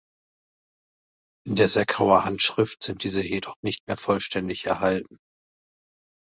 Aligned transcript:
In 1.47 1.55
der 1.57 1.69
Seckauer 1.69 2.25
"Handschrift" 2.25 2.81
sind 2.81 3.03
diese 3.03 3.21
jedoch 3.23 3.53
nicht 3.61 3.85
mehr 3.87 3.97
vollständig 3.97 4.65
erhalten. 4.65 5.19